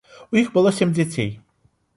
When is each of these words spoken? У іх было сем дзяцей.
У 0.35 0.39
іх 0.41 0.47
было 0.55 0.73
сем 0.79 0.97
дзяцей. 1.01 1.31